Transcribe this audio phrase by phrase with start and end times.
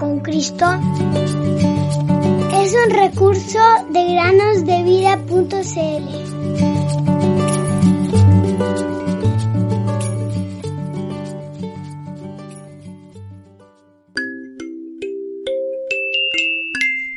[0.00, 0.64] con Cristo
[2.54, 3.58] es un recurso
[3.90, 5.50] de granosdevida.cl.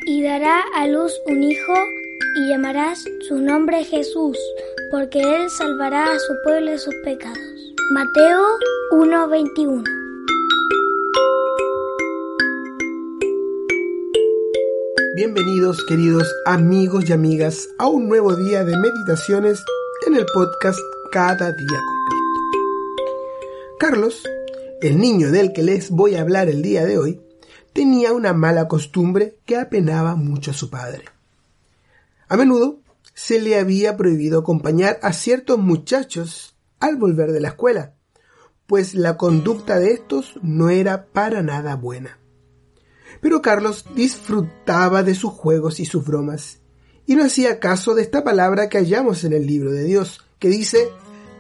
[0.06, 1.74] Y dará a luz un hijo
[2.36, 4.38] y llamarás su nombre Jesús,
[4.92, 7.40] porque él salvará a su pueblo de sus pecados.
[7.94, 8.44] Mateo
[8.92, 10.03] 1:21
[15.16, 19.64] Bienvenidos queridos amigos y amigas a un nuevo día de meditaciones
[20.08, 20.80] en el podcast
[21.12, 21.68] Cada día
[22.08, 23.14] Cristo.
[23.78, 24.24] Carlos,
[24.82, 27.22] el niño del que les voy a hablar el día de hoy,
[27.74, 31.06] tenía una mala costumbre que apenaba mucho a su padre.
[32.28, 32.80] A menudo
[33.14, 37.94] se le había prohibido acompañar a ciertos muchachos al volver de la escuela,
[38.66, 42.18] pues la conducta de estos no era para nada buena.
[43.24, 46.60] Pero Carlos disfrutaba de sus juegos y sus bromas,
[47.06, 50.50] y no hacía caso de esta palabra que hallamos en el libro de Dios, que
[50.50, 50.90] dice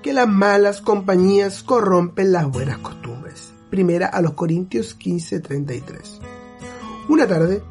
[0.01, 3.51] que las malas compañías corrompen las buenas costumbres.
[3.69, 6.19] Primera a los Corintios 15:33.
[7.09, 7.61] Una tarde,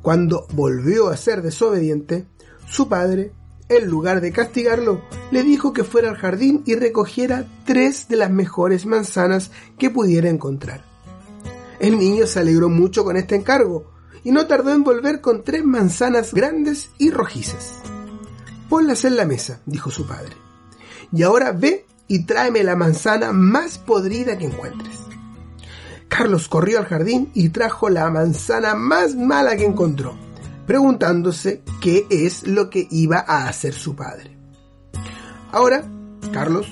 [0.00, 2.26] cuando volvió a ser desobediente,
[2.66, 3.32] su padre,
[3.68, 8.30] en lugar de castigarlo, le dijo que fuera al jardín y recogiera tres de las
[8.30, 10.89] mejores manzanas que pudiera encontrar.
[11.80, 13.90] El niño se alegró mucho con este encargo
[14.22, 17.78] y no tardó en volver con tres manzanas grandes y rojizas.
[18.68, 20.36] Ponlas en la mesa, dijo su padre.
[21.10, 24.98] Y ahora ve y tráeme la manzana más podrida que encuentres.
[26.08, 30.18] Carlos corrió al jardín y trajo la manzana más mala que encontró,
[30.66, 34.36] preguntándose qué es lo que iba a hacer su padre.
[35.50, 35.82] Ahora,
[36.30, 36.66] Carlos,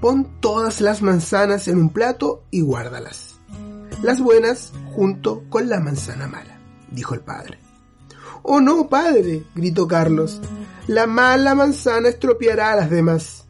[0.00, 3.35] pon todas las manzanas en un plato y guárdalas
[4.02, 6.58] las buenas junto con la manzana mala,
[6.90, 7.58] dijo el padre.
[8.42, 10.40] Oh no, padre, gritó Carlos,
[10.86, 13.44] la mala manzana estropeará a las demás.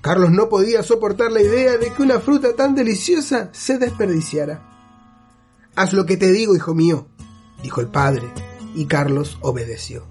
[0.00, 4.62] Carlos no podía soportar la idea de que una fruta tan deliciosa se desperdiciara.
[5.74, 7.08] Haz lo que te digo, hijo mío,
[7.62, 8.28] dijo el padre,
[8.74, 10.04] y Carlos obedeció.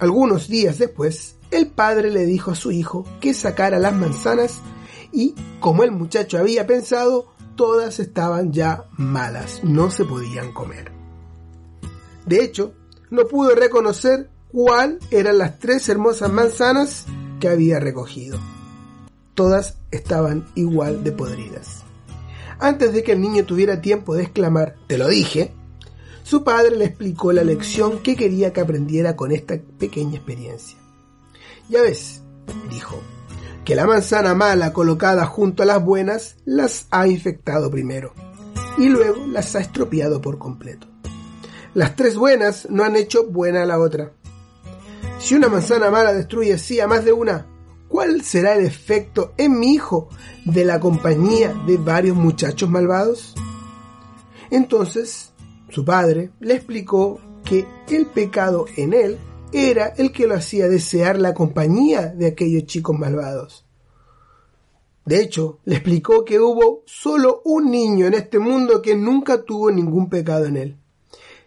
[0.00, 4.60] Algunos días después, el padre le dijo a su hijo que sacara las manzanas
[5.12, 10.92] y, como el muchacho había pensado, todas estaban ya malas, no se podían comer.
[12.26, 12.74] De hecho,
[13.10, 17.06] no pudo reconocer cuál eran las tres hermosas manzanas
[17.40, 18.38] que había recogido.
[19.34, 21.82] Todas estaban igual de podridas.
[22.58, 25.52] Antes de que el niño tuviera tiempo de exclamar, te lo dije,
[26.22, 30.78] su padre le explicó la lección que quería que aprendiera con esta pequeña experiencia.
[31.68, 32.22] Ya ves,
[32.70, 33.00] dijo,
[33.64, 38.12] que la manzana mala colocada junto a las buenas las ha infectado primero
[38.76, 40.86] y luego las ha estropeado por completo.
[41.72, 44.12] Las tres buenas no han hecho buena a la otra.
[45.18, 47.46] Si una manzana mala destruye así a más de una,
[47.88, 50.08] ¿cuál será el efecto en mi hijo
[50.44, 53.34] de la compañía de varios muchachos malvados?
[54.50, 55.32] Entonces,
[55.70, 59.18] su padre le explicó que el pecado en él
[59.54, 63.64] era el que lo hacía desear la compañía de aquellos chicos malvados.
[65.04, 69.70] De hecho, le explicó que hubo solo un niño en este mundo que nunca tuvo
[69.70, 70.76] ningún pecado en él.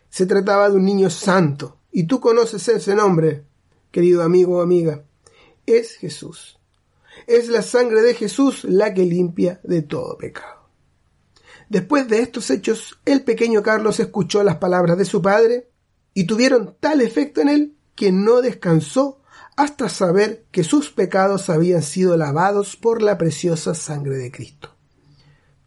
[0.10, 3.44] Se trataba de un niño santo, y tú conoces ese nombre,
[3.92, 5.04] querido amigo o amiga.
[5.66, 6.60] Es Jesús.
[7.26, 10.70] Es la sangre de Jesús la que limpia de todo pecado.
[11.68, 15.70] Después de estos hechos, el pequeño Carlos escuchó las palabras de su padre
[16.14, 19.20] y tuvieron tal efecto en él que no descansó
[19.58, 24.70] hasta saber que sus pecados habían sido lavados por la preciosa sangre de Cristo.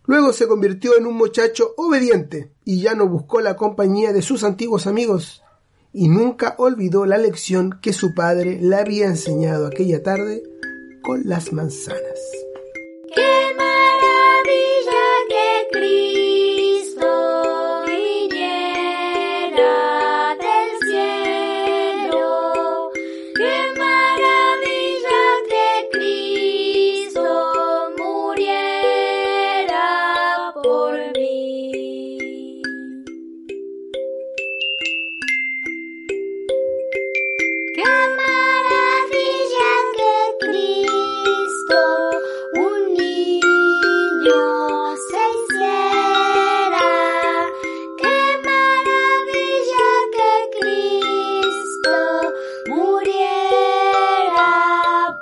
[0.06, 4.44] Luego se convirtió en un muchacho obediente y ya no buscó la compañía de sus
[4.44, 5.42] antiguos amigos,
[5.92, 10.42] y nunca olvidó la lección que su padre le había enseñado aquella tarde
[11.02, 12.20] con las manzanas.
[13.12, 16.19] ¡Qué maravilla que Cristo!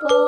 [0.00, 0.27] 뽀